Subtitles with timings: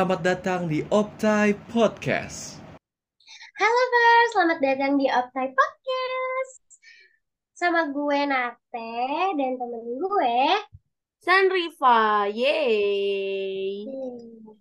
[0.00, 2.56] selamat datang di Optai Podcast.
[3.60, 6.64] Halo Ver, selamat datang di Optai Podcast.
[7.52, 8.96] Sama gue Nate
[9.36, 10.40] dan temen gue.
[11.20, 13.84] San Riva, yeay.
[13.92, 14.56] Hmm.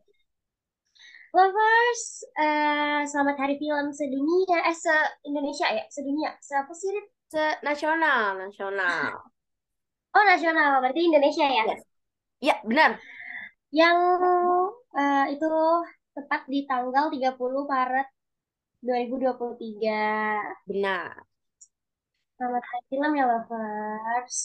[1.32, 2.04] Lovers,
[2.36, 6.92] eh, selamat hari film sedunia, eh se-Indonesia ya, sedunia, se-apa sih?
[7.32, 9.24] Se nasional, nasional.
[10.20, 11.64] Oh nasional, berarti Indonesia ya?
[11.64, 11.84] Yes.
[12.44, 13.00] Ya, benar.
[13.72, 13.96] Yang
[14.98, 15.46] eh, itu
[16.16, 18.08] tepat di tanggal 30 Maret
[18.86, 20.00] 2023.
[20.68, 21.26] Benar.
[22.36, 24.38] Selamat hari film ya Lovers.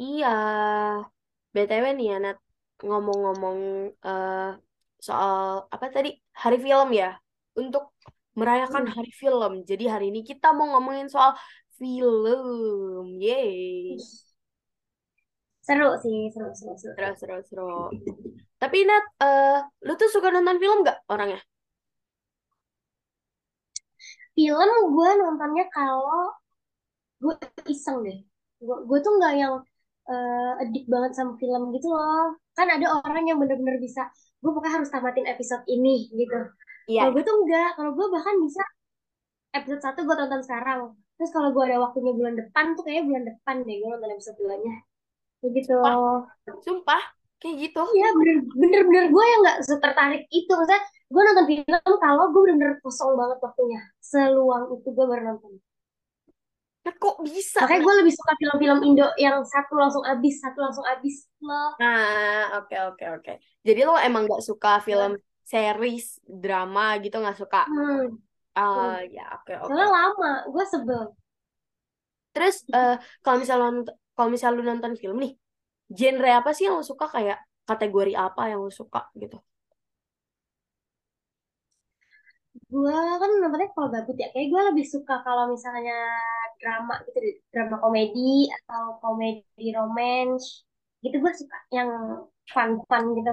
[0.00, 0.28] Iya.
[1.54, 2.36] BTW nih ya, Nat,
[2.86, 3.58] ngomong-ngomong
[4.06, 4.36] eh,
[5.06, 5.32] soal
[5.74, 6.08] apa tadi?
[6.42, 7.06] Hari film ya.
[7.60, 7.82] Untuk
[8.38, 8.94] merayakan Hmm.
[8.96, 9.52] hari film.
[9.70, 11.32] Jadi hari ini kita mau ngomongin soal
[11.78, 13.04] film.
[13.20, 13.98] Yeay.
[15.66, 16.94] Seru sih, seru, seru, seru.
[16.96, 17.68] Seru, seru, seru.
[18.62, 19.58] Tapi Nat, eh,
[19.90, 21.42] lu tuh suka nonton film nggak orangnya?
[24.38, 26.30] Film gue nontonnya kalau
[27.18, 27.34] gue
[27.66, 28.22] iseng deh.
[28.62, 29.54] Gue, gue tuh nggak yang
[30.02, 32.38] eh addict banget sama film gitu loh.
[32.54, 34.06] Kan ada orang yang bener-bener bisa,
[34.38, 36.38] gue pokoknya harus tamatin episode ini gitu.
[36.86, 37.10] Iya.
[37.10, 38.62] Kalau gue tuh enggak, kalau gue bahkan bisa
[39.58, 40.94] episode satu gue tonton sekarang.
[41.18, 44.38] Terus kalau gue ada waktunya bulan depan tuh kayaknya bulan depan deh gue nonton episode
[44.38, 44.74] duanya.
[45.42, 45.74] Begitu.
[45.74, 46.30] Sumpah.
[46.62, 47.02] Sumpah,
[47.42, 47.82] kayak gitu.
[47.82, 50.52] Iya bener, bener-bener gue yang nggak setertarik itu.
[50.54, 53.80] Maksudnya gue nonton film kalau gue bener-bener kosong banget waktunya.
[53.98, 55.52] Seluang itu gue baru nonton.
[56.82, 57.62] Nah, kok bisa?
[57.62, 61.70] Makanya gue lebih suka film-film Indo yang satu langsung abis, satu langsung abis loh.
[61.78, 63.32] Nah, oke oke oke.
[63.62, 65.14] Jadi lo emang gak suka film
[65.46, 67.66] series drama gitu nggak suka?
[67.70, 68.18] Hmm.
[68.58, 69.70] Ah, ya oke oke.
[69.70, 71.02] Soalnya lama, gue sebel.
[72.34, 73.58] Terus eh, kalau misal
[74.12, 75.32] kalau misal lu nonton film nih,
[75.98, 79.36] genre apa sih yang lo suka kayak kategori apa yang lo suka gitu?
[82.72, 85.92] Gue kan nontonnya kalau gabut ya, kayak gue lebih suka kalau misalnya
[86.60, 87.18] drama gitu
[87.52, 88.20] drama komedi
[88.56, 90.46] atau komedi romance,
[91.04, 91.90] gitu gue suka yang
[92.52, 93.30] fun-fun gitu.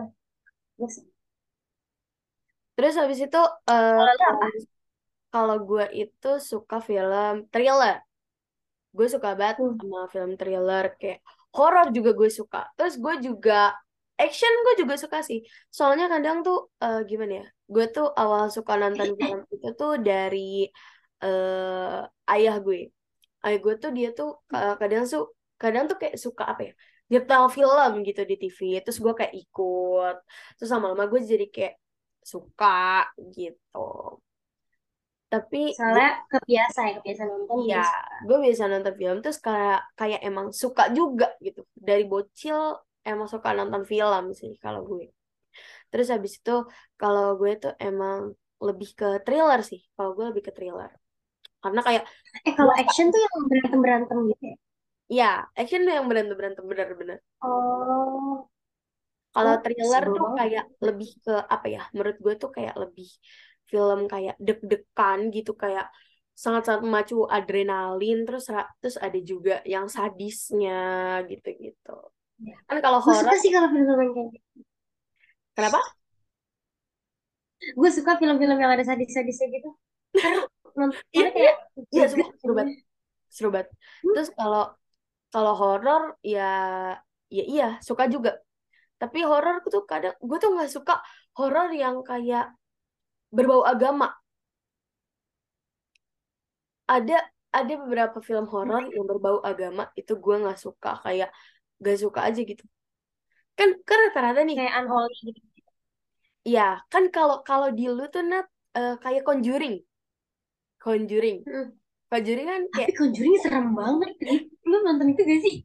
[0.79, 1.11] Gue suka.
[2.75, 4.13] Terus habis itu kalau
[5.34, 7.95] kalau gue itu suka film thriller.
[8.97, 9.78] Gue suka banget Hmm.
[9.79, 11.19] sama film thriller kayak
[11.55, 12.69] horor juga gue suka.
[12.77, 13.73] Terus gue juga
[14.19, 15.39] action gue juga suka sih.
[15.71, 17.45] Soalnya kadang tuh eh, gimana ya?
[17.73, 20.67] Gue tuh awal suka nonton film itu tuh dari
[21.23, 21.99] eh,
[22.33, 22.91] ayah gue.
[23.45, 25.23] Ayah gue tuh dia tuh eh, kadang tuh
[25.61, 26.73] kadang tuh kayak suka apa ya?
[27.09, 28.59] Nyetel film gitu di TV.
[28.85, 30.16] Terus gue kayak ikut.
[30.57, 31.75] Terus lama-lama gue jadi kayak
[32.21, 34.21] suka gitu.
[35.29, 37.57] Tapi Soalnya kebiasa ya, kebiasa nonton.
[37.69, 37.97] Biasa.
[38.28, 41.62] gue biasa nonton film terus kayak kayak emang suka juga gitu.
[41.78, 42.57] Dari bocil
[43.06, 45.06] emang suka nonton film sih kalau gue.
[45.91, 46.56] Terus habis itu
[47.01, 48.34] kalau gue tuh emang
[48.67, 49.81] lebih ke thriller sih.
[49.95, 50.91] Kalau gue lebih ke thriller.
[51.63, 52.03] Karena kayak
[52.47, 54.56] Eh kalau action tuh yang berantem-berantem gitu ya?
[55.17, 57.19] ya action tuh yang berantem-berantem bener-bener.
[57.41, 58.47] Oh,
[59.35, 61.81] Kalau oh thriller seru tuh kayak lebih ke apa ya?
[61.94, 63.07] Menurut gue tuh kayak lebih
[63.72, 65.88] film kayak deg-degan gitu kayak
[66.34, 68.47] sangat-sangat memacu adrenalin terus
[68.80, 70.80] terus ada juga yang sadisnya
[71.28, 71.97] gitu-gitu.
[72.40, 72.56] Ya.
[72.68, 74.59] Kan kalau Gue suka sih kalau film-film kayak gitu.
[75.52, 75.79] kenapa?
[77.75, 79.69] Gue suka film-film yang ada sadis-sadisnya gitu.
[80.16, 80.40] Karena
[80.72, 81.56] Iya, nontonnya iya, kayak
[81.91, 82.75] iya, sumpah, seru banget,
[83.28, 83.69] seru banget.
[83.75, 84.13] Hmm.
[84.16, 84.63] Terus kalau
[85.29, 86.52] kalau horor ya
[87.28, 88.40] ya iya suka juga.
[88.96, 91.03] Tapi horor tuh kadang gue tuh nggak suka
[91.35, 92.56] horor yang kayak
[93.35, 94.07] berbau agama.
[96.90, 97.17] Ada
[97.59, 101.29] ada beberapa film horor yang berbau agama itu gue nggak suka kayak
[101.85, 102.63] gak suka aja gitu.
[103.57, 105.40] Kan kan rata-rata nih, Kayak unholy gitu.
[106.56, 108.45] ya kan kalau kalau di lu tuh Nat
[108.78, 109.75] eh, kayak Conjuring,
[110.84, 111.67] Conjuring, Hmm.
[112.11, 114.11] Conjuring kan Tapi kayak Conjuring serem banget.
[114.69, 115.55] Lu nonton itu gak sih?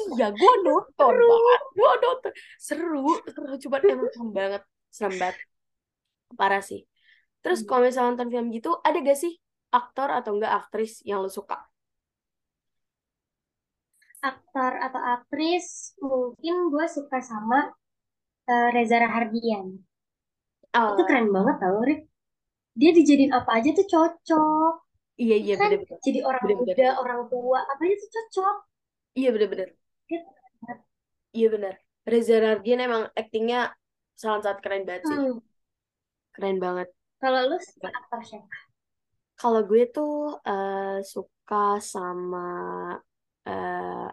[0.00, 1.28] iya gue nonton Seru.
[1.30, 2.32] banget, gue nonton
[2.66, 4.62] seru, seru cuman emang serem banget,
[4.96, 5.36] serem banget,
[6.38, 6.80] parah sih.
[7.46, 7.68] Terus Hmm.
[7.70, 9.32] kalau misalnya nonton film gitu, ada gak sih
[9.78, 11.56] aktor atau enggak aktris yang lu suka?
[14.30, 15.66] Aktor atau aktris
[16.08, 17.60] mungkin gue suka sama
[18.52, 19.66] eh, Reza Rahardian.
[20.90, 22.00] Itu Oh, keren banget tau, Rik.
[22.80, 24.74] Dia dijadiin apa aja tuh cocok.
[25.22, 28.56] iya iya Kan bener-bener, jadi orang bener-bener, muda, orang tua, apa aja tuh cocok.
[29.18, 29.68] iya bener-bener,
[31.36, 31.74] iya bener.
[32.10, 33.58] Reza Rahardian emang aktingnya
[34.20, 35.38] sangat-sangat keren banget sih, Hmm.
[36.34, 36.88] keren banget.
[37.26, 38.56] Kalau lu suka aktor siapa?
[39.34, 42.46] Kalau gue tuh eh, suka sama
[43.42, 44.06] eh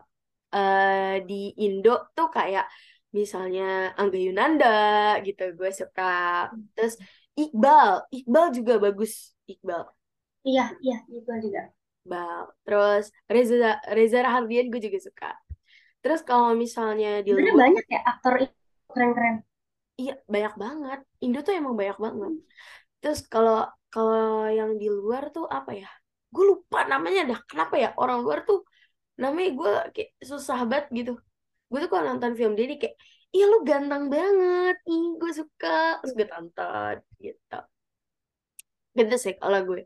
[0.50, 2.66] eh, di Indo tuh kayak
[3.14, 4.78] misalnya Angga Yunanda
[5.22, 6.98] gitu gue suka terus
[7.38, 9.86] Iqbal Iqbal juga bagus Iqbal
[10.44, 11.70] Iya, iya, itu juga.
[12.04, 15.30] Iqbal terus Reza Reza Rahardian gue juga suka
[16.02, 18.34] terus kalau misalnya di luar banyak ya aktor
[18.92, 19.36] keren-keren.
[19.96, 22.32] iya banyak banget Indo tuh emang banyak banget
[23.04, 25.90] terus kalau kalau yang di luar tuh apa ya?
[26.34, 27.40] Gue lupa namanya dah.
[27.52, 28.60] Kenapa ya orang luar tuh
[29.22, 31.14] namanya gue kayak susah banget gitu.
[31.70, 32.96] Gue tuh kalau nonton film dia nih kayak
[33.36, 34.76] iya lu ganteng banget.
[34.90, 36.02] Ih gue suka.
[36.02, 36.96] Terus gue tonton
[37.26, 37.56] gitu.
[38.98, 39.82] Gitu sih kalau gue.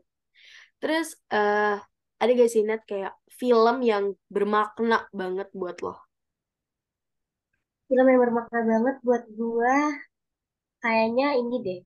[0.80, 1.76] Terus eh
[2.20, 4.04] ada gak sih Nat kayak film yang
[4.34, 5.94] bermakna banget buat lo?
[7.88, 9.76] Film yang bermakna banget buat gua
[10.82, 11.80] kayaknya ini deh.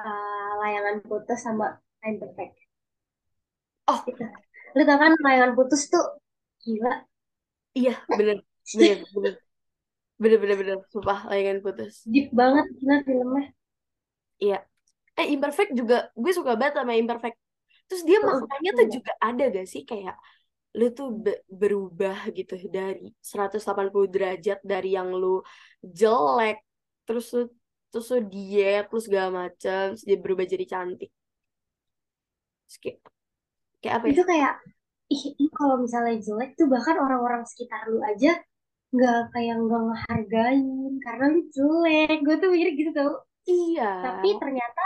[0.00, 0.39] eh,
[0.70, 1.66] layangan putus sama
[1.98, 2.54] Time Perfect.
[3.90, 4.00] oh.
[4.06, 4.22] Itu.
[4.78, 6.04] Lu tau kan layangan putus tuh
[6.62, 7.02] gila.
[7.74, 8.46] iya bener.
[8.70, 9.34] Bener bener.
[10.22, 10.78] Bener bener bener.
[10.94, 12.06] Sumpah layangan putus.
[12.06, 13.44] Deep banget gila filmnya.
[14.38, 14.58] iya.
[15.18, 17.34] Eh Imperfect juga gue suka banget sama Imperfect.
[17.90, 19.82] Terus dia maknanya tuh juga ada gak sih?
[19.82, 20.14] Kayak
[20.78, 25.42] lu tuh be- berubah gitu dari 180 derajat dari yang lu
[25.82, 26.62] jelek
[27.02, 27.50] terus lu
[27.90, 31.10] terus lu diet terus segala macam terus dia berubah jadi cantik
[32.66, 32.98] Terus kayak,
[33.82, 34.52] kayak apa ya Itu kayak
[35.10, 38.30] ih kalau misalnya jelek tuh bahkan orang-orang sekitar lu aja
[38.94, 42.16] nggak kayak nggak ngehargain karena lu jelek.
[42.26, 43.12] Gue tuh mikir gitu tau.
[43.50, 44.82] iya Tapi ternyata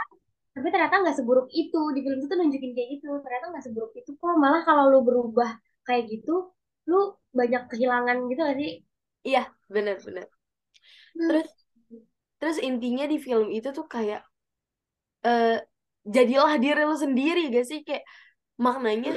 [0.54, 3.08] tapi ternyata nggak seburuk itu di film itu tuh nunjukin kayak gitu.
[3.24, 4.34] Ternyata nggak seburuk itu kok.
[4.44, 5.50] Malah kalau lu berubah
[5.86, 6.32] kayak gitu,
[6.88, 6.96] lu
[7.36, 8.72] banyak kehilangan gitu gak sih?
[9.30, 9.42] iya
[9.74, 10.26] bener bener
[11.28, 11.48] terus
[12.44, 14.20] terus intinya di film itu tuh kayak
[15.24, 15.56] eh
[16.04, 17.80] jadilah diri lu sendiri gak sih?
[17.88, 18.04] Kayak
[18.60, 19.10] maknanya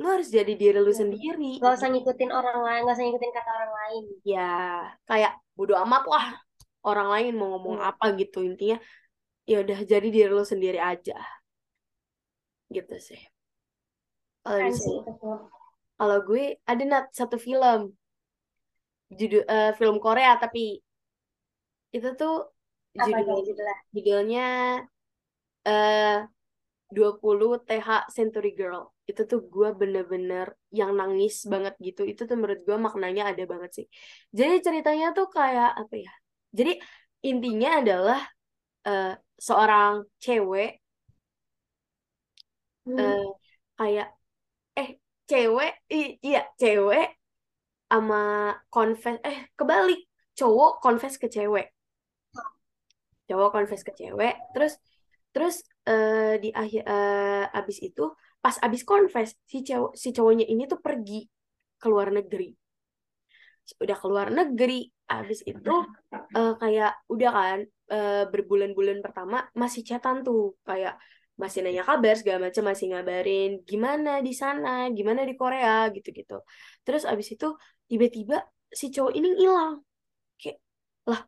[0.00, 0.98] lu harus jadi diri lu Iya.
[1.02, 4.04] sendiri Gak usah ngikutin orang lain, gak usah ngikutin kata orang lain.
[4.26, 4.40] ya
[5.08, 6.26] kayak bodo amat lah
[6.88, 7.88] orang lain mau ngomong Hmm.
[7.90, 8.38] apa gitu.
[8.42, 8.76] Intinya
[9.50, 11.14] ya udah jadi diri lu sendiri aja
[12.74, 13.20] gitu sih.
[14.44, 14.96] Kalau sih
[16.28, 17.94] gue ada nat satu film.
[19.14, 20.82] Judul eh, film Korea tapi
[21.94, 22.34] itu tuh
[23.02, 23.76] Apa judul judulnya?
[23.94, 24.42] judulnya
[25.66, 26.14] eh
[26.96, 28.82] 20 TH Century Girl.
[29.10, 30.46] Itu tuh gue bener-bener
[30.78, 32.02] yang nangis banget gitu.
[32.12, 33.86] Itu tuh menurut gue maknanya ada banget sih.
[34.38, 36.12] Jadi ceritanya tuh kayak apa ya?
[36.58, 36.72] Jadi
[37.30, 38.20] intinya adalah
[38.88, 39.06] eh,
[39.46, 39.92] seorang
[40.24, 40.70] cewek
[42.86, 42.96] Hmm.
[43.00, 43.24] eh,
[43.78, 44.06] kayak
[44.78, 44.88] eh
[45.30, 47.04] cewek i- iya cewek
[47.90, 48.16] sama
[48.74, 50.00] confess eh kebalik.
[50.38, 51.66] Cowok confess ke cewek
[53.28, 54.76] cowok confess ke cewek terus
[55.34, 55.56] terus
[55.88, 58.04] eh, di akhir eh, abis itu
[58.44, 61.24] pas abis confess si cowok si cowoknya ini tuh pergi
[61.80, 62.52] ke luar negeri.
[63.80, 65.74] Udah keluar negeri abis itu
[66.12, 67.58] eh, kayak udah kan
[67.90, 70.96] eh, berbulan-bulan pertama masih chatan tuh kayak
[71.34, 76.40] masih nanya kabar segala macam masih ngabarin gimana di sana gimana di Korea gitu-gitu.
[76.86, 77.48] Terus abis itu
[77.90, 79.82] tiba-tiba si cowok ini hilang.
[80.38, 80.58] Kayak
[81.10, 81.20] lah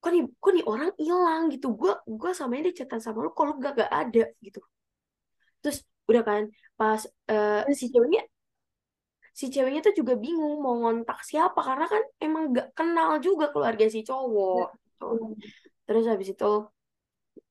[0.00, 1.66] kok nih kok nih orang hilang gitu.
[1.80, 4.58] Gua gua sama ini chatan sama lu kalau gak gak ada gitu.
[5.62, 5.78] Terus
[6.10, 6.42] udah kan
[6.78, 8.20] pas eh, si ceweknya
[9.38, 13.84] si ceweknya tuh juga bingung mau ngontak siapa karena kan emang gak kenal juga keluarga
[13.94, 15.04] si cowok gitu.
[15.86, 16.46] terus habis itu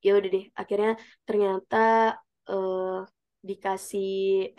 [0.05, 0.89] ya udah deh akhirnya
[1.27, 1.75] ternyata
[2.49, 2.95] eh
[3.49, 4.07] dikasih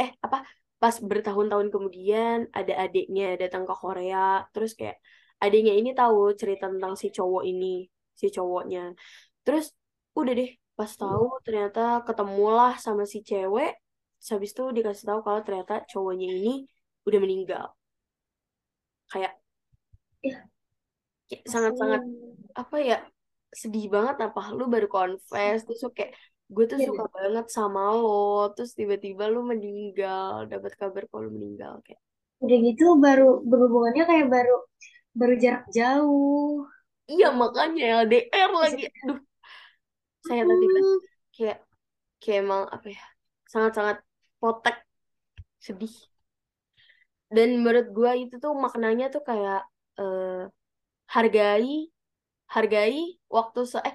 [0.01, 0.37] eh apa
[0.81, 4.19] pas bertahun-tahun kemudian ada adiknya datang ke Korea
[4.53, 4.97] terus kayak
[5.45, 7.87] adiknya ini tahu cerita tentang si cowok ini
[8.21, 8.97] si cowoknya.
[9.45, 9.73] Terus
[10.17, 13.73] udah deh pas tahu ternyata ketemulah sama si cewek
[14.33, 16.53] habis itu dikasih tahu kalau ternyata cowoknya ini
[17.07, 17.65] udah meninggal.
[19.13, 19.33] Kayak
[20.23, 20.43] kayak
[21.47, 22.03] sangat-sangat
[22.55, 22.99] apa ya
[23.55, 24.41] sedih banget apa?
[24.57, 26.13] Lu baru confess terus kayak
[26.47, 27.13] gue tuh Iya suka deh.
[27.17, 28.51] banget sama lo.
[28.55, 32.01] Terus tiba-tiba lu meninggal dapat kabar kalau lu meninggal kayak.
[32.43, 34.57] Udah gitu baru berhubungannya kayak baru
[35.19, 36.69] baru jarak jauh.
[37.13, 38.83] iya makanya LDR lagi.
[39.03, 39.19] aduh.
[40.27, 40.87] Saya tadi kan
[41.35, 41.59] kayak
[42.23, 43.05] kayak emang apa ya
[43.53, 43.97] sangat-sangat
[44.41, 44.77] potek
[45.63, 45.95] sedih.
[47.27, 49.61] Dan menurut gue itu tuh maknanya tuh kayak
[49.99, 50.47] eh,
[51.15, 51.71] hargai
[52.55, 52.99] hargai
[53.37, 53.95] waktu se eh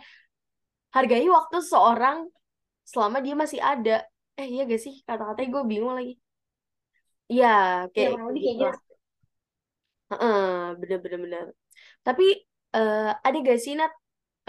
[0.96, 2.18] hargai waktu seorang
[2.92, 3.92] selama dia masih ada.
[4.40, 4.96] Eh iya gak sih?
[5.08, 6.14] Kata-katanya gue bingung lagi.
[7.32, 8.91] Iya Ya kayak lebih gitu kayak lah gitu.
[10.12, 11.46] Heeh, bener-bener bener
[12.08, 12.26] tapi
[12.78, 13.94] eh, ada gak sih Nat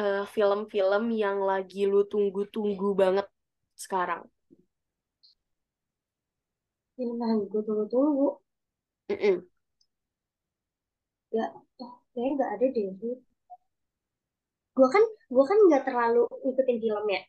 [0.00, 3.26] eh, film-film yang lagi lu tunggu-tunggu banget
[3.84, 4.22] sekarang
[6.96, 8.26] Film yang gue tunggu-tunggu.
[9.10, 9.46] Mm-mm.
[11.36, 11.44] Ya,
[11.84, 12.88] oh, kayaknya nggak ada deh.
[14.76, 15.04] Gue kan
[15.34, 17.20] gue kan nggak terlalu ngikutin film ya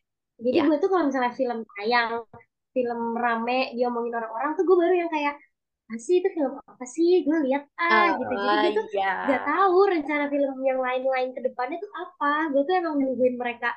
[0.44, 0.62] jadi Ya.
[0.68, 2.12] gue tuh kalau misalnya film tayang
[2.74, 5.34] film rame dia omongin orang-orang tuh gue baru yang kayak
[6.00, 9.10] sih itu film apa sih gue lihat ah gitu jadi gue tuh iya.
[9.28, 13.70] nggak tahu rencana film yang lain-lain ke depannya tuh apa gue tuh emang nungguin mereka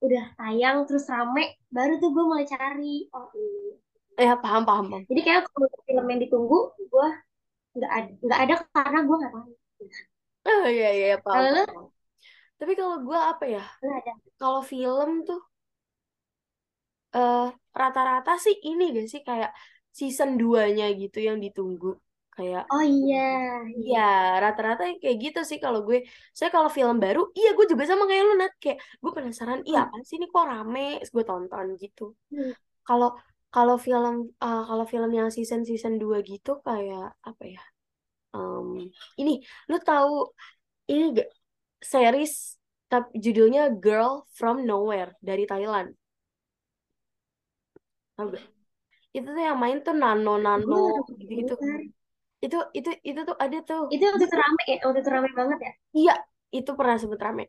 [0.00, 3.72] udah tayang terus rame baru tuh gue mulai cari oh iya
[4.20, 5.02] Ya, paham, paham, paham.
[5.08, 7.08] jadi kayak kalau film yang ditunggu gue
[7.80, 9.48] nggak ada nggak ada karena gue nggak tahu
[10.40, 11.84] Oh, iya, iya, paham, Kalau paham.
[12.60, 13.62] Tapi kalau gue apa ya?
[14.36, 15.40] Kalau film tuh
[17.16, 17.46] eh
[17.80, 19.50] rata-rata sih ini gak sih kayak
[20.00, 21.92] season 2-nya gitu yang ditunggu.
[22.36, 23.18] Kayak oh iya
[23.80, 24.00] Iya,
[24.42, 25.98] rata-rata kayak gitu sih kalau gue.
[26.38, 28.52] Saya kalau film baru, iya gue juga sama kayak lu Nat.
[28.62, 30.80] Kayak gue penasaran, iya apa sih ini kok rame?
[31.14, 32.02] Gue tonton gitu.
[32.32, 32.52] Hmm.
[32.86, 33.08] Kalau
[33.54, 37.62] kalau film uh, kalau film yang season season 2 gitu kayak apa ya?
[38.34, 38.88] Em,
[39.20, 39.32] ini
[39.70, 40.30] lu tahu
[40.90, 41.28] ini gak
[41.82, 42.32] series
[42.90, 45.94] tapi judulnya Girl from Nowhere dari Thailand.
[48.16, 48.59] Tahu gak?
[49.16, 51.54] Itu tuh yang main tuh Nano Nano tahu gitu-gitu.
[52.44, 53.80] Itu itu itu tuh ada tuh.
[53.94, 56.14] itu waktu itu rame ya waktu itu rame banget ya Iya,
[56.56, 57.44] itu pernah sempet rame.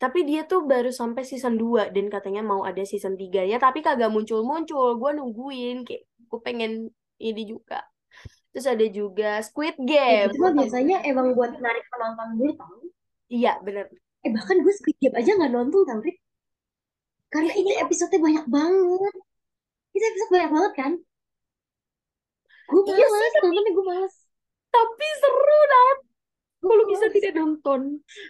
[0.00, 3.84] Tapi dia tuh baru sampai season 2 dan katanya mau ada season 3 ya, tapi
[3.86, 4.96] kagak muncul-muncul.
[4.96, 6.72] Gue nungguin kayak gue pengen
[7.20, 7.84] ini juga.
[8.50, 10.28] Terus ada juga Squid Ya, Game.
[10.32, 12.74] itu mah biasanya emang buat narik penonton dulu tau
[13.30, 13.86] Iya, bener.
[14.26, 16.00] eh bahkan gue Squid Game aja nggak nonton tau
[17.30, 19.14] karena itu episode banyak banget
[20.00, 20.92] itu episode banyak banget kan
[22.70, 24.14] gue Iya sih, males tapi- gue males
[24.70, 25.98] Tapi seru, Nat.
[26.60, 27.14] gue Kalau bisa males.
[27.18, 27.80] tidak nonton.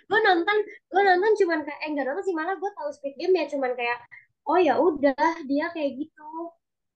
[0.08, 3.34] gue nonton gue nonton cuman kayak eh nggak nonton sih malah gue tahu Squid Game
[3.34, 3.98] ya cuman kayak
[4.42, 6.28] oh ya udah dia kayak gitu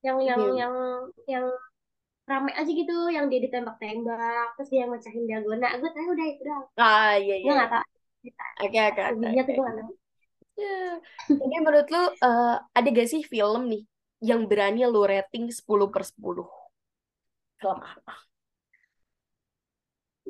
[0.01, 0.57] yang yang Iya.
[0.59, 0.75] yang
[1.25, 1.47] yang
[2.25, 6.41] rame aja gitu yang dia ditembak-tembak terus dia yang mecahin dalgona gue tahu udah itu
[6.43, 7.53] udah Ah, iya, gue iya.
[7.55, 7.85] nggak tahu
[8.65, 9.21] Oke, oke, oke.
[9.21, 9.93] tuh gue nggak tahu
[10.55, 11.03] Ya.
[11.27, 13.83] Jadi menurut lu, eh, ada gak sih film nih
[14.29, 16.45] yang berani lu rating 10 per 10?
[17.61, 18.15] Film apa?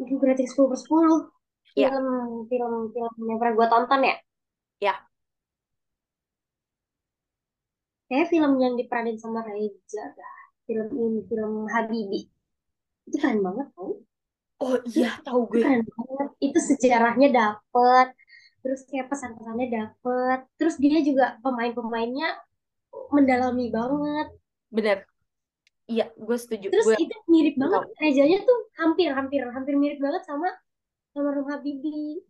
[0.08, 1.16] Gue berarti 10 per 10
[1.74, 1.90] Iya.
[1.90, 2.06] film
[2.50, 4.14] film film yang pernah gue tonton ya
[4.78, 4.94] Ya.
[8.06, 10.36] kayak film yang diperanin sama Reza dah.
[10.66, 12.20] film ini film Habibi
[13.06, 13.90] itu keren banget tau
[14.62, 15.62] Oh iya, tahu itu gue.
[15.66, 18.06] keren banget itu sejarahnya dapet
[18.62, 22.28] terus kayak pesan-pesannya dapet terus dia juga pemain-pemainnya
[23.12, 24.28] mendalami banget
[24.74, 24.98] Bener.
[25.84, 26.72] Iya, gue setuju.
[26.72, 28.00] terus Gue itu mirip banget tahu.
[28.00, 30.48] Rezanya tuh hampir hampir hampir mirip banget sama
[31.12, 32.24] sama Rum Habibi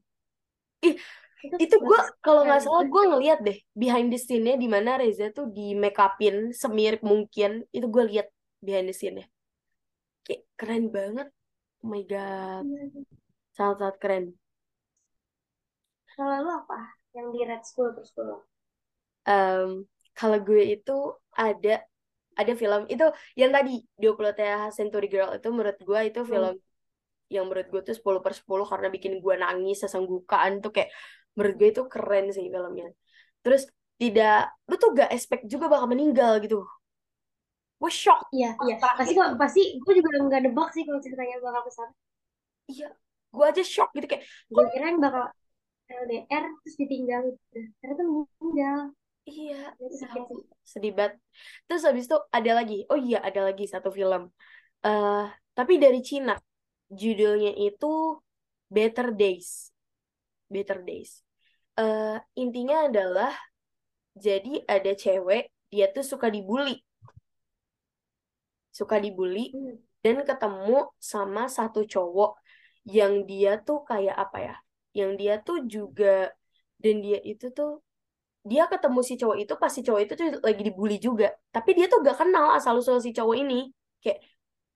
[0.84, 0.98] Ih,
[1.40, 5.32] itu, itu gue kalau nggak salah gue ngeliat deh behind the scene-nya di mana Reza
[5.32, 7.64] tuh di make upin semirip mungkin.
[7.72, 8.28] Itu gue lihat
[8.60, 9.24] behind the scene-nya.
[10.28, 11.28] Kayak keren banget.
[11.80, 13.06] Oh my god, Iya.
[13.54, 14.24] sangat-sangat keren.
[16.14, 16.78] kalau lu apa
[17.12, 18.38] yang di Red School 10
[19.24, 19.82] Em,
[20.18, 20.92] kalau gue itu
[21.34, 21.70] ada
[22.40, 23.04] ada film itu
[23.40, 23.70] yang tadi
[24.02, 26.30] 20 TH Century Girl itu menurut gue itu Hmm.
[26.32, 26.54] film
[27.34, 30.90] yang menurut gue tuh 10 per 10 karena bikin gue nangis sesenggukaan tuh kayak
[31.36, 32.86] menurut gue itu keren sih filmnya
[33.44, 33.62] terus
[34.00, 36.56] tidak lu tuh gak expect juga bakal meninggal gitu
[37.82, 38.74] gue shock Iya, iya.
[38.80, 41.92] Pasti kok pasti gue juga nggak nebak sih kalau ceritanya bakal ke sana.
[42.72, 42.88] iya
[43.34, 45.24] gue aja shock gitu kayak Gue kira yang bakal
[45.90, 47.58] LDR terus ditinggal gitu.
[47.82, 48.80] Ternyata meninggal.
[49.30, 49.56] Iya
[49.98, 50.08] sih.
[50.72, 51.14] sedih banget.
[51.66, 52.74] Terus habis itu ada lagi.
[52.90, 54.22] Oh iya ada lagi satu film.
[54.86, 55.24] Eh
[55.56, 56.32] tapi dari Cina.
[57.00, 57.86] Judulnya itu
[58.76, 59.48] Better Days.
[60.54, 61.10] Better Days.
[61.80, 63.32] Eh intinya adalah
[64.24, 66.82] jadi ada cewek dia tuh suka dibully.
[68.78, 69.78] Suka dibully Hmm.
[70.04, 72.30] dan ketemu sama satu cowok
[72.84, 74.54] yang dia tuh kayak apa ya?
[74.98, 76.14] Yang dia tuh juga
[76.82, 77.70] dan dia itu tuh
[78.50, 81.26] dia ketemu si cowok itu pas si cowok itu tuh lagi dibully juga.
[81.54, 83.54] Tapi dia tuh gak kenal asal usul si cowok ini.
[84.02, 84.18] Kayak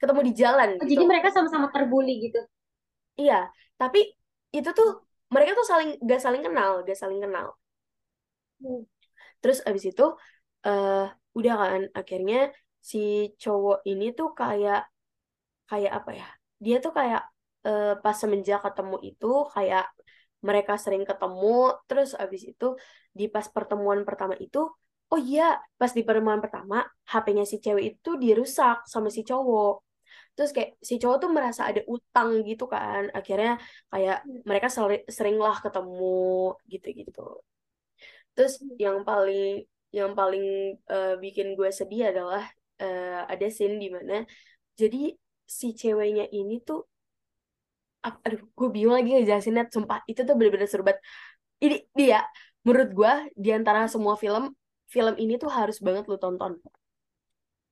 [0.01, 0.91] ketemu di jalan Oh, gitu.
[0.95, 2.39] jadi mereka sama-sama terbully gitu.
[3.21, 3.35] iya
[3.81, 3.99] tapi
[4.57, 4.89] itu tuh
[5.35, 7.47] mereka tuh saling gak saling kenal gak saling kenal.
[8.61, 8.81] Hmm.
[9.43, 10.05] terus abis itu
[10.67, 11.05] eh
[11.39, 12.37] udah kan akhirnya
[12.91, 12.99] si
[13.43, 14.79] cowok ini tuh kayak
[15.71, 16.27] kayak apa ya?
[16.65, 17.23] Dia tuh kayak
[17.69, 19.85] eh, pas semenjak ketemu itu kayak
[20.49, 21.47] mereka sering ketemu
[21.88, 22.66] terus abis itu
[23.18, 24.59] di pas pertemuan pertama itu
[25.12, 25.42] oh iya
[25.80, 26.76] pas di pertemuan pertama
[27.11, 29.73] HP-nya si cewek itu dirusak sama si cowok.
[30.37, 33.50] Terus kayak si cowok tuh merasa ada utang gitu kan akhirnya
[33.92, 34.16] kayak
[34.49, 36.04] mereka seri- sering lah ketemu
[36.73, 37.21] gitu-gitu.
[38.35, 39.64] Terus yang paling
[39.99, 40.45] yang paling
[40.92, 42.42] eh, bikin gue sedih adalah
[42.83, 44.14] eh, ada scene di mana
[44.80, 44.99] jadi
[45.59, 46.78] si ceweknya ini tuh
[48.05, 49.71] aduh gue bingung lagi ngejelasinnya.
[49.75, 51.00] Sumpah itu tuh bener-bener seru banget.
[51.59, 52.21] Ini dia
[52.62, 54.55] menurut gue di antara semua film
[54.88, 56.57] film ini tuh harus banget lu tonton.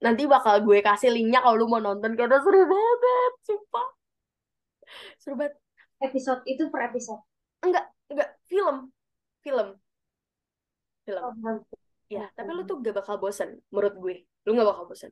[0.05, 3.89] Nanti bakal gue kasih linknya kalau lu mau nonton karena seru banget sumpah.
[5.21, 5.55] Seru banget.
[5.97, 7.23] Episode itu per episode.
[7.65, 8.29] enggak enggak.
[8.47, 8.77] Film.
[9.41, 9.69] Film.
[11.07, 11.23] Film.
[11.23, 11.59] Oh,
[12.07, 14.17] ya tapi lu tuh gak bakal bosen menurut gue.
[14.45, 15.11] Lu gak bakal bosen.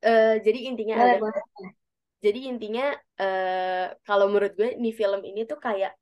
[0.00, 1.42] Eh, jadi intinya Boleh, ada boleh.
[2.24, 2.84] Jadi intinya
[3.22, 5.92] eh kalau menurut gue nih film ini tuh kayak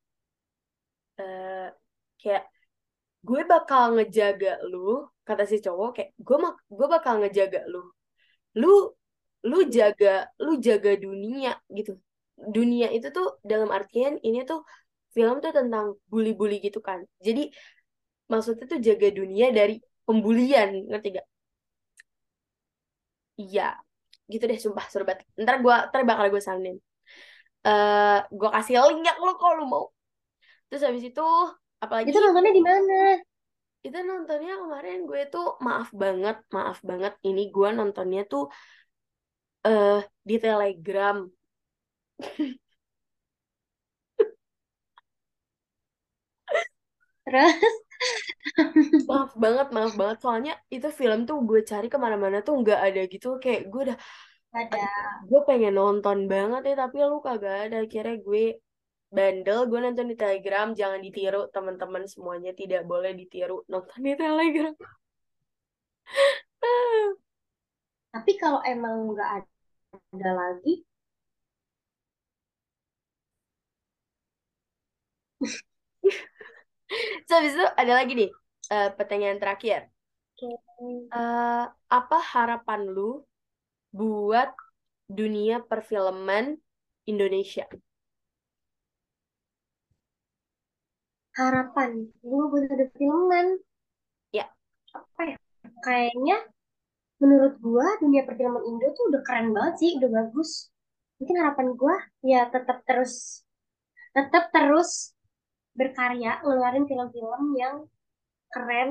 [1.21, 1.67] eh
[2.21, 2.43] kayak
[3.27, 4.77] gue bakal ngejaga lu
[5.27, 7.81] kata si cowok kayak gue mak gue bakal ngejaga lu.
[8.61, 8.67] Lu
[9.49, 10.07] lu jaga
[10.43, 11.91] lu jaga dunia gitu.
[12.55, 14.59] Dunia itu tuh dalam artian ini tuh
[15.15, 16.99] film tuh tentang bully-bully gitu kan.
[17.25, 17.41] Jadi
[18.31, 19.73] maksudnya tuh jaga dunia dari
[20.07, 21.27] pembulian ngerti gak
[23.37, 23.83] iya
[24.33, 25.23] gitu deh sumpah seru banget.
[25.37, 26.77] Ntar gue ntar bakal gue saranin.
[27.63, 29.85] Eh gue kasih link ya lo kalau lu mau.
[30.67, 31.25] Terus habis itu
[31.83, 32.09] apalagi?
[32.09, 33.21] Itu nontonnya di mana?
[33.83, 38.47] itu nontonnya kemarin gue tuh maaf banget maaf banget ini gue nontonnya tuh
[39.67, 41.17] eh di Telegram
[47.23, 47.73] Terus?
[49.09, 50.17] Maaf banget maaf banget.
[50.23, 53.39] Soalnya itu film tuh gue cari ke mana-mana tuh nggak ada gitu.
[53.43, 53.97] Kayak gue udah
[54.53, 54.85] ada.
[55.25, 57.75] gue pengen nonton banget ya tapi lu kagak ada.
[57.85, 58.43] Akhirnya gue
[59.13, 63.63] bandel gue nonton di Telegram jangan ditiru teman-teman semuanya tidak boleh ditiru.
[63.71, 64.73] Nonton di Telegram.
[68.13, 69.49] Tapi kalau emang nggak ada,
[70.13, 70.85] ada lagi,
[77.27, 78.29] so habis itu ada lagi nih
[78.73, 79.79] eh, pertanyaan terakhir
[81.21, 81.63] Eh,
[81.99, 83.09] apa harapan lu
[83.99, 84.49] buat
[85.19, 86.45] dunia perfilman
[87.11, 87.65] Indonesia?
[91.39, 91.91] harapan
[92.25, 93.47] gue buat ada filman.
[94.33, 94.49] Ya.
[94.97, 95.37] Apa ya?
[95.85, 96.37] Kayaknya
[97.21, 100.51] menurut gue dunia perfilman Indo tuh udah keren banget sih, udah bagus.
[101.19, 101.95] Mungkin harapan gue
[102.31, 103.13] ya tetap terus
[104.15, 105.12] tetap terus
[105.79, 107.75] berkarya, ngeluarin film-film yang
[108.53, 108.89] keren,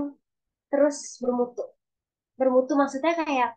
[0.73, 1.63] terus bermutu.
[2.41, 3.51] Bermutu maksudnya kayak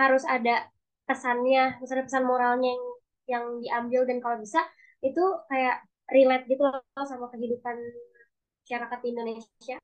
[0.00, 0.68] harus ada
[1.08, 2.84] pesannya, ada pesan moralnya yang
[3.32, 4.60] yang diambil dan kalau bisa
[5.04, 7.76] itu kayak relate gitu loh sama kehidupan
[8.62, 9.76] masyarakat di Indonesia.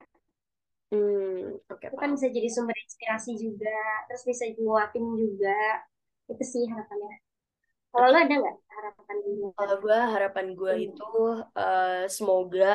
[0.92, 3.76] Hmm, oke Itu kan bisa jadi sumber inspirasi juga,
[4.08, 5.58] terus bisa nguatin juga.
[6.32, 7.27] Itu sih harapannya.
[7.92, 9.46] Kalau lo ada nggak harapan dulu?
[9.56, 10.84] Kalau gue harapan gue Hmm.
[10.88, 11.04] itu
[11.58, 12.66] eh, semoga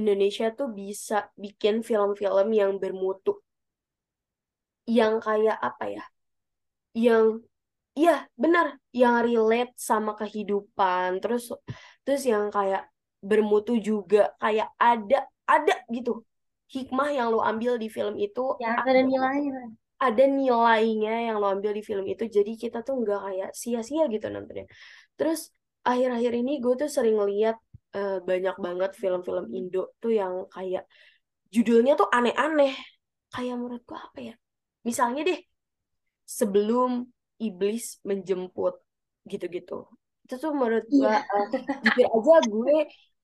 [0.00, 3.32] Indonesia tuh bisa bikin film-film yang bermutu,
[4.86, 6.04] yang kayak apa ya?
[6.96, 7.26] Yang
[7.98, 8.66] Iya, benar.
[8.94, 11.20] Yang relate sama kehidupan.
[11.22, 11.50] Terus
[12.06, 12.86] terus yang kayak
[13.20, 16.22] bermutu juga kayak ada ada gitu.
[16.74, 19.76] Hikmah yang lo ambil di film itu Ya ada nilainya.
[19.96, 22.24] Ada nilainya yang lo ambil di film itu.
[22.28, 24.66] Jadi kita tuh nggak kayak sia-sia gitu nontonnya.
[25.16, 25.50] Terus
[25.86, 27.56] akhir-akhir ini gue tuh sering lihat
[27.96, 30.84] eh, banyak banget film-film Indo tuh yang kayak
[31.54, 32.74] judulnya tuh aneh-aneh.
[33.32, 34.34] Kayak menurut gue apa ya?
[34.84, 35.38] Misalnya deh,
[36.26, 37.06] sebelum
[37.38, 38.74] iblis menjemput
[39.26, 39.86] gitu-gitu.
[40.26, 41.22] Itu tuh menurut gue Iya.
[41.22, 41.46] eh,
[41.84, 42.76] jujur aja gue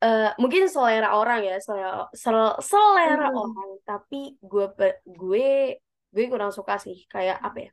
[0.02, 3.38] eh, mungkin selera orang ya, selera sel- selera Hmm.
[3.38, 4.66] orang, tapi gue
[5.06, 5.46] gue
[6.14, 7.70] gue kurang suka sih kayak apa ya?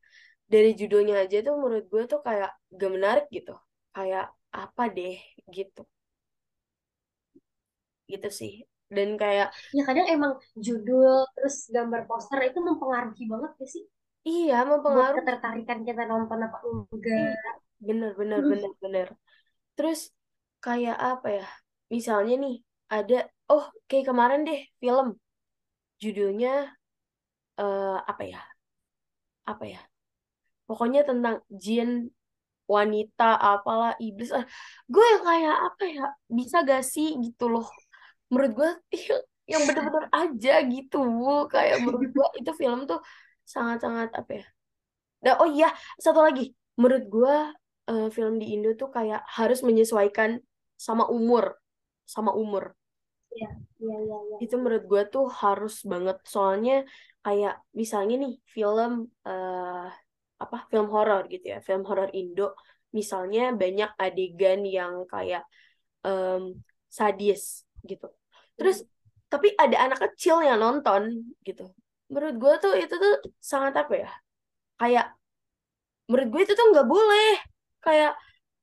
[0.54, 2.50] Dari judulnya aja tuh menurut gue tuh kayak
[2.80, 3.54] gak menarik gitu.
[3.96, 4.26] Kayak
[4.64, 5.16] apa deh
[5.58, 5.82] gitu.
[8.12, 8.54] Gitu sih.
[8.96, 9.48] Dan kayak
[9.78, 10.32] Ya kadang emang
[10.66, 13.84] judul terus gambar poster itu mempengaruhi banget ya sih
[14.30, 14.56] iya
[14.92, 16.58] buat mempengaruhi ketertarikan kita nonton apa
[16.94, 17.56] enggak.
[17.88, 18.52] bener bener Hmm.
[18.52, 19.08] bener bener.
[19.78, 20.00] Terus
[20.66, 21.46] kayak apa ya?
[21.96, 22.56] Misalnya nih
[22.96, 23.16] ada
[23.54, 25.08] oh kayak kemarin deh film
[26.02, 26.50] judulnya
[27.60, 28.42] eh apa ya?
[29.52, 29.82] Apa ya?
[30.68, 32.14] Pokoknya tentang jin
[32.70, 34.30] wanita apalah iblis.
[34.30, 34.46] Ah,
[34.86, 36.06] gue yang kayak apa ya?
[36.30, 37.66] Bisa gak sih gitu loh.
[38.30, 38.70] Menurut gue
[39.52, 40.98] yang bener-bener aja gitu.
[41.50, 43.02] Kayak menurut gue itu film tuh
[43.44, 44.46] sangat-sangat apa ya?
[45.26, 46.54] Nah, oh iya, satu lagi.
[46.80, 47.36] Menurut gue
[47.90, 50.40] eh, film di Indo tuh kayak harus menyesuaikan
[50.78, 51.58] sama umur,
[52.06, 52.78] sama umur.
[53.40, 53.50] Iya,
[53.84, 54.36] iya, iya.
[54.44, 56.18] Itu menurut gue tuh harus banget.
[56.34, 56.74] Soalnya
[57.26, 58.92] kayak misalnya nih film
[59.28, 59.86] eh
[60.44, 62.44] apa film horor gitu ya, film horor Indo.
[62.98, 65.44] Misalnya banyak adegan yang kayak
[66.08, 66.44] em,
[67.00, 67.44] sadis
[67.90, 68.06] gitu.
[68.58, 68.78] Terus
[69.34, 71.04] tapi ada anak kecil yang nonton
[71.48, 71.64] gitu.
[72.12, 73.14] Menurut gue tuh itu tuh
[73.52, 74.10] sangat apa ya?
[74.82, 75.06] Kayak
[76.10, 77.28] menurut gue itu tuh nggak boleh.
[77.86, 78.12] Kayak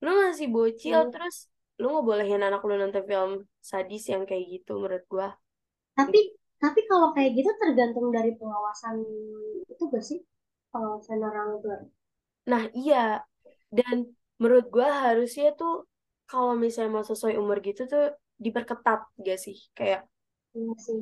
[0.05, 1.13] lu masih bocil Hmm.
[1.13, 1.37] terus
[1.81, 3.31] lu nggak bolehin anak lu nonton film
[3.71, 5.29] sadis yang kayak gitu menurut gue
[5.99, 6.21] Tapi
[6.63, 8.97] tapi kalau kayak gitu tergantung dari pengawasan
[9.73, 10.19] itu gak sih?
[10.73, 11.77] Pengawasan orang tua.
[12.51, 12.97] nah iya
[13.77, 13.97] dan
[14.41, 15.73] menurut gue harusnya tuh
[16.31, 18.03] kalau misalnya mau sesuai umur gitu tuh
[18.45, 20.01] diperketat gak sih kayak
[20.57, 21.01] Iya sih.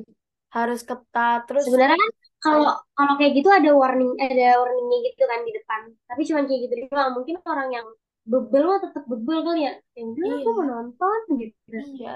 [0.55, 2.11] harus ketat terus Sebenarnya kan
[2.45, 5.81] kalau kalau kayak gitu ada warning ada warningnya gitu kan di depan.
[6.09, 7.11] Tapi cuma kayak gitu doang.
[7.17, 7.87] Mungkin orang yang
[8.31, 9.73] bebel mah tetap bebel kali ya.
[9.97, 10.55] Yang udah aku Iya.
[10.57, 11.75] mau nonton gitu.
[11.79, 12.09] iya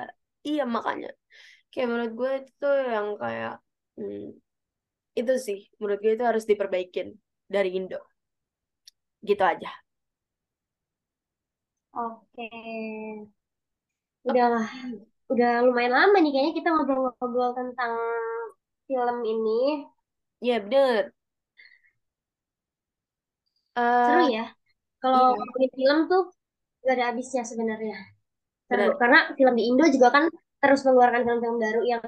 [0.47, 1.07] iya makanya
[1.71, 3.51] kayak menurut gue itu yang kayak
[3.97, 4.21] hmm,
[5.19, 7.07] itu sih menurut gue itu harus diperbaikin
[7.53, 7.99] dari Indo
[9.27, 9.69] gitu aja
[11.93, 12.49] Oke.
[14.29, 14.67] Udahlah.
[15.31, 17.93] Udah lumayan lama nih kayaknya kita ngobrol-ngobrol tentang
[18.87, 19.51] film ini.
[20.41, 21.11] Iya bener
[24.03, 24.58] Seru eh ya.
[24.99, 26.23] Kalau iya film tuh
[26.83, 27.97] gak ada habisnya sebenarnya.
[28.67, 28.77] Seru.
[28.77, 30.25] bener Karena film di Indo juga kan
[30.59, 32.03] terus mengeluarkan film-film baru yang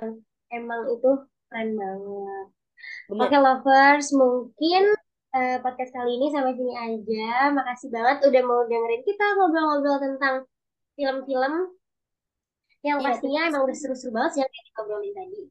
[0.51, 1.11] emang itu
[1.47, 2.47] keren banget.
[3.07, 4.83] bener Oke lovers, mungkin
[5.35, 7.51] eh, podcast kali ini sampai sini aja.
[7.55, 10.35] Makasih banget udah mau dengerin kita ngobrol-ngobrol tentang
[10.99, 11.53] film-film
[12.81, 15.41] yang iya pastinya bener emang udah seru-seru banget sih yang kita obrolin tadi.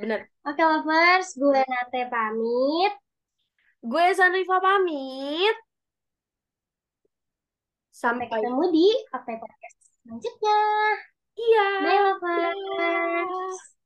[0.00, 2.92] bener Oke lovers, gue Nate pamit.
[3.80, 5.56] gue Sanrifa pamit
[8.00, 10.60] Sampai ketemu di Oke Podcast selanjutnya.
[11.36, 12.56] iya Bye lovers.
[12.80, 13.79] Dadah.